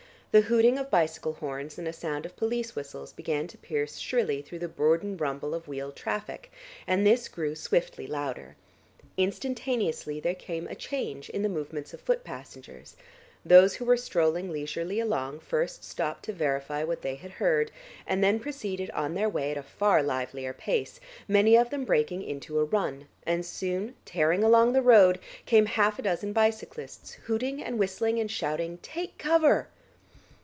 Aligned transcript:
The 0.33 0.39
hooting 0.39 0.77
of 0.79 0.89
bicycle 0.89 1.33
horns 1.33 1.77
and 1.77 1.89
a 1.89 1.91
sound 1.91 2.25
of 2.25 2.37
police 2.37 2.73
whistles 2.73 3.11
began 3.11 3.47
to 3.47 3.57
pierce 3.57 3.97
shrilly 3.97 4.41
through 4.41 4.59
the 4.59 4.69
bourdon 4.69 5.17
rumble 5.17 5.53
of 5.53 5.67
wheeled 5.67 5.97
traffic 5.97 6.53
and 6.87 7.05
this 7.05 7.27
grew 7.27 7.53
swiftly 7.53 8.07
louder. 8.07 8.55
Instantaneously 9.17 10.21
there 10.21 10.33
came 10.33 10.67
a 10.69 10.75
change 10.75 11.29
in 11.31 11.41
the 11.43 11.49
movements 11.49 11.93
of 11.93 11.99
foot 11.99 12.23
passengers; 12.23 12.95
those 13.43 13.73
who 13.75 13.83
were 13.83 13.97
strolling 13.97 14.49
leisurely 14.49 15.01
along 15.01 15.41
first 15.41 15.83
stopped 15.83 16.23
to 16.23 16.31
verify 16.31 16.81
what 16.81 17.01
they 17.01 17.15
had 17.15 17.31
heard, 17.31 17.69
and 18.07 18.23
then 18.23 18.39
proceeded 18.39 18.89
on 18.91 19.15
their 19.15 19.27
way 19.27 19.51
at 19.51 19.57
a 19.57 19.61
far 19.61 20.01
livelier 20.01 20.53
pace, 20.53 21.01
many 21.27 21.57
of 21.57 21.71
them 21.71 21.83
breaking 21.83 22.23
into 22.23 22.57
a 22.57 22.63
run, 22.63 23.05
and 23.25 23.45
soon, 23.45 23.95
tearing 24.05 24.45
along 24.45 24.71
the 24.71 24.81
road, 24.81 25.19
came 25.45 25.65
half 25.65 25.99
a 25.99 26.01
dozen 26.01 26.31
bicyclists 26.31 27.11
hooting 27.25 27.61
and 27.61 27.77
whistling 27.77 28.17
and 28.17 28.31
shouting 28.31 28.77
"Take 28.81 29.17
cover." 29.17 29.67